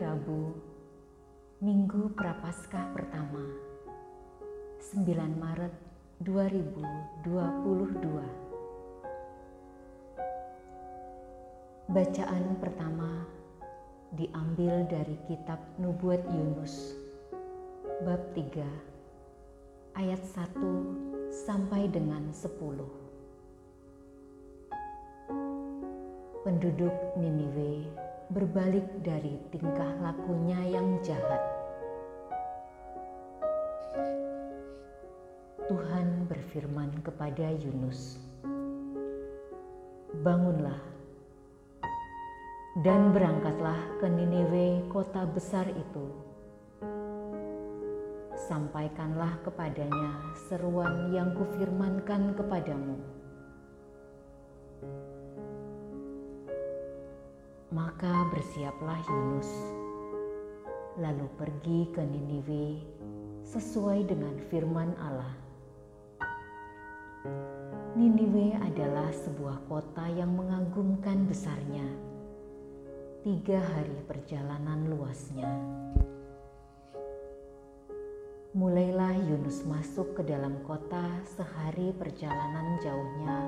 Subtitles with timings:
[0.00, 0.56] Rabu,
[1.60, 3.44] Minggu Prapaskah pertama,
[4.80, 5.04] 9
[5.36, 5.76] Maret
[6.24, 7.28] 2022.
[11.92, 13.28] Bacaan pertama
[14.16, 16.96] diambil dari kitab Nubuat Yunus
[18.00, 22.56] bab 3 ayat 1 sampai dengan 10.
[26.40, 31.42] Penduduk Niniwe berbalik dari tingkah lakunya yang jahat.
[35.66, 38.22] Tuhan berfirman kepada Yunus,
[40.22, 40.78] "Bangunlah
[42.86, 46.06] dan berangkatlah ke Niniwe, kota besar itu.
[48.46, 53.19] Sampaikanlah kepadanya seruan yang kufirmankan kepadamu."
[57.80, 59.48] Maka bersiaplah Yunus,
[61.00, 62.76] lalu pergi ke Niniwe
[63.40, 65.32] sesuai dengan firman Allah.
[67.96, 71.88] Niniwe adalah sebuah kota yang mengagumkan besarnya.
[73.24, 75.48] Tiga hari perjalanan luasnya.
[78.52, 83.40] Mulailah Yunus masuk ke dalam kota sehari perjalanan jauhnya,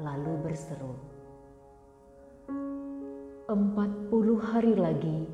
[0.00, 0.96] lalu berseru,
[3.44, 5.28] empat puluh hari lagi,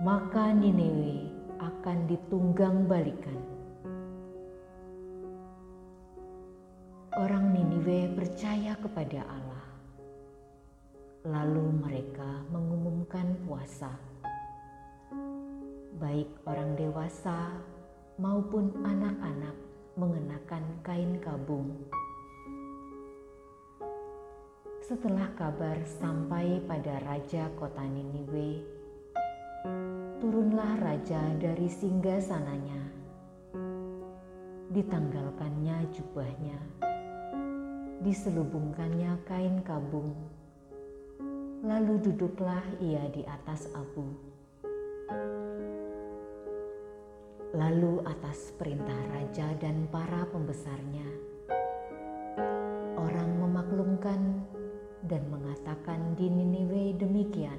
[0.00, 1.28] maka Nineveh
[1.60, 3.36] akan ditunggang balikan.
[7.20, 9.66] Orang Niniwe percaya kepada Allah.
[11.28, 13.92] Lalu mereka mengumumkan puasa.
[16.00, 17.52] Baik orang dewasa
[18.16, 19.56] maupun anak-anak
[20.00, 21.76] mengenakan kain kabung
[24.90, 28.58] setelah kabar sampai pada raja kota Niniwe,
[30.18, 32.90] turunlah raja dari singgah sananya.
[34.74, 36.58] Ditanggalkannya jubahnya,
[38.02, 40.10] diselubungkannya kain kabung,
[41.62, 44.10] lalu duduklah ia di atas abu.
[47.54, 51.06] Lalu atas perintah raja dan para pembesarnya,
[52.98, 54.29] orang memaklumkan
[55.10, 57.58] dan mengatakan di Niniwe demikian.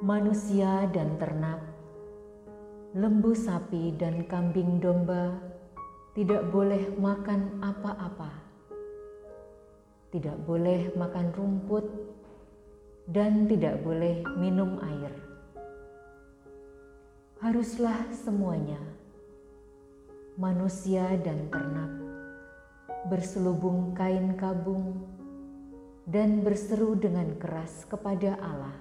[0.00, 1.60] Manusia dan ternak,
[2.96, 5.36] lembu sapi dan kambing domba
[6.16, 8.32] tidak boleh makan apa-apa.
[10.08, 11.84] Tidak boleh makan rumput
[13.04, 15.12] dan tidak boleh minum air.
[17.44, 18.80] Haruslah semuanya,
[20.40, 22.05] manusia dan ternak,
[23.06, 25.02] berselubung kain kabung,
[26.06, 28.78] dan berseru dengan keras kepada Allah.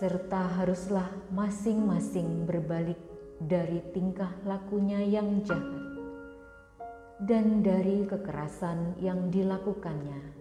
[0.00, 2.96] Serta haruslah masing-masing berbalik
[3.36, 5.90] dari tingkah lakunya yang jahat
[7.20, 10.32] dan dari kekerasan yang dilakukannya.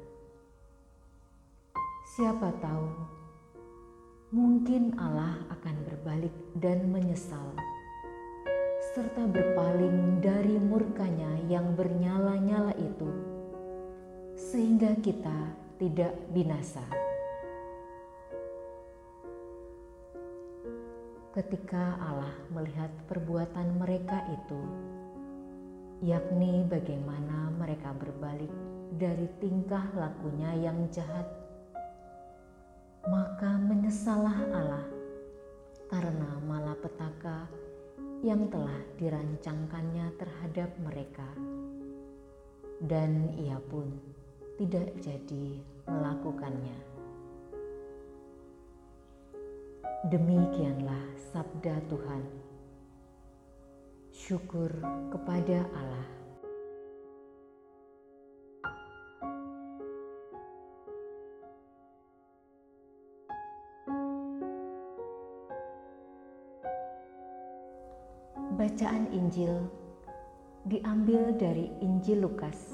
[2.16, 2.88] Siapa tahu,
[4.32, 7.52] mungkin Allah akan berbalik dan menyesal
[9.00, 13.08] serta berpaling dari murkanya yang bernyala-nyala itu,
[14.36, 16.84] sehingga kita tidak binasa.
[21.32, 24.60] Ketika Allah melihat perbuatan mereka itu,
[26.04, 28.52] yakni bagaimana mereka berbalik
[29.00, 31.24] dari tingkah lakunya yang jahat,
[33.08, 34.84] maka menyesalah Allah
[35.88, 37.48] karena malapetaka
[38.20, 41.30] yang telah dirancangkannya terhadap mereka,
[42.84, 43.88] dan ia pun
[44.60, 46.78] tidak jadi melakukannya.
[50.12, 52.24] Demikianlah sabda Tuhan.
[54.12, 54.72] Syukur
[55.12, 56.19] kepada Allah.
[68.70, 69.66] Bacaan Injil
[70.70, 72.70] diambil dari Injil Lukas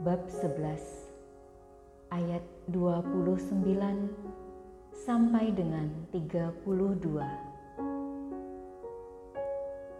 [0.00, 0.80] bab 11
[2.08, 2.40] ayat
[2.72, 3.68] 29
[4.96, 6.64] sampai dengan 32.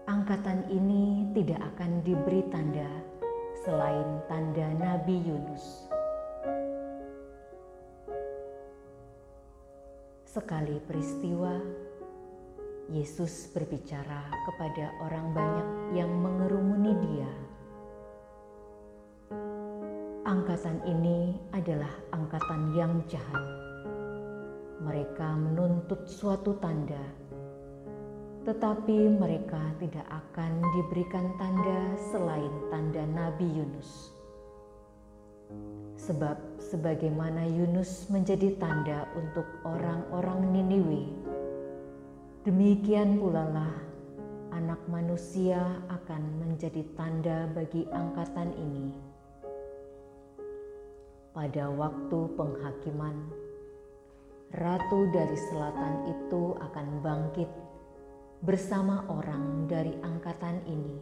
[0.08, 2.88] Angkatan ini tidak akan diberi tanda
[3.68, 5.84] selain tanda Nabi Yunus.
[10.24, 11.60] Sekali peristiwa
[12.92, 17.32] Yesus berbicara kepada orang banyak yang mengerumuni Dia.
[20.32, 23.44] angkatan ini adalah angkatan yang jahat.
[24.80, 27.04] Mereka menuntut suatu tanda,
[28.48, 31.80] tetapi mereka tidak akan diberikan tanda
[32.10, 34.10] selain tanda Nabi Yunus.
[36.00, 41.21] Sebab, sebagaimana Yunus menjadi tanda untuk orang-orang Niniwe,
[42.42, 43.74] demikian pula lah
[44.50, 48.90] Anak Manusia akan menjadi tanda bagi angkatan ini.
[51.32, 53.30] Pada waktu penghakiman,
[54.58, 57.48] ratu dari selatan itu akan bangkit
[58.42, 60.98] bersama orang dari angkatan ini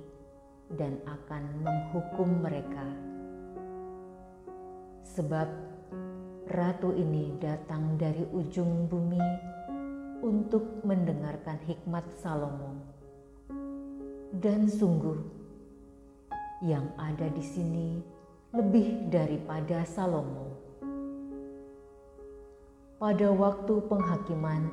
[0.77, 2.85] dan akan menghukum mereka.
[5.09, 5.49] Sebab
[6.53, 9.25] ratu ini datang dari ujung bumi
[10.21, 12.77] untuk mendengarkan hikmat Salomo.
[14.31, 15.19] Dan sungguh,
[16.61, 17.89] yang ada di sini
[18.53, 20.53] lebih daripada Salomo.
[23.01, 24.69] Pada waktu penghakiman,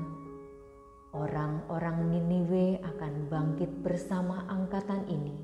[1.16, 5.40] orang-orang Niniwe akan bangkit bersama angkatan ini,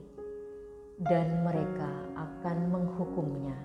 [0.99, 1.89] dan mereka
[2.19, 3.55] akan menghukumnya.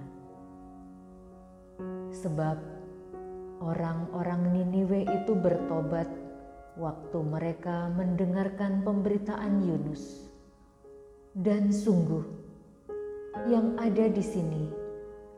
[2.14, 2.56] Sebab
[3.58, 6.06] orang-orang Niniwe itu bertobat
[6.78, 10.30] waktu mereka mendengarkan pemberitaan Yunus,
[11.34, 12.22] dan sungguh
[13.50, 14.70] yang ada di sini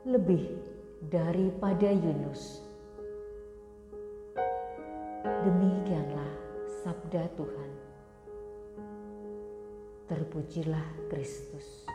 [0.04, 0.52] lebih
[1.08, 2.60] daripada Yunus.
[5.40, 6.32] Demikianlah
[6.84, 7.70] sabda Tuhan.
[10.08, 11.88] Terpujilah Kristus.